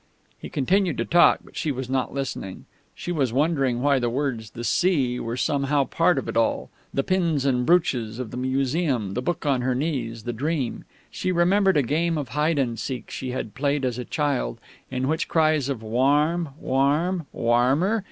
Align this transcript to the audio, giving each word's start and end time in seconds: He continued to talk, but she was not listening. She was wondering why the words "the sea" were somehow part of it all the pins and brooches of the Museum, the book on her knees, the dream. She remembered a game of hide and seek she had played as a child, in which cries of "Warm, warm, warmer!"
He 0.39 0.49
continued 0.49 0.97
to 0.97 1.05
talk, 1.05 1.41
but 1.45 1.55
she 1.55 1.71
was 1.71 1.87
not 1.87 2.11
listening. 2.11 2.65
She 2.95 3.11
was 3.11 3.31
wondering 3.31 3.83
why 3.83 3.99
the 3.99 4.09
words 4.09 4.49
"the 4.49 4.63
sea" 4.63 5.19
were 5.19 5.37
somehow 5.37 5.83
part 5.83 6.17
of 6.17 6.27
it 6.27 6.35
all 6.35 6.71
the 6.91 7.03
pins 7.03 7.45
and 7.45 7.67
brooches 7.67 8.17
of 8.17 8.31
the 8.31 8.35
Museum, 8.37 9.13
the 9.13 9.21
book 9.21 9.45
on 9.45 9.61
her 9.61 9.75
knees, 9.75 10.23
the 10.23 10.33
dream. 10.33 10.85
She 11.11 11.31
remembered 11.31 11.77
a 11.77 11.83
game 11.83 12.17
of 12.17 12.29
hide 12.29 12.57
and 12.57 12.79
seek 12.79 13.11
she 13.11 13.29
had 13.29 13.53
played 13.53 13.85
as 13.85 13.99
a 13.99 14.03
child, 14.03 14.59
in 14.89 15.07
which 15.07 15.27
cries 15.27 15.69
of 15.69 15.83
"Warm, 15.83 16.49
warm, 16.59 17.27
warmer!" 17.31 17.99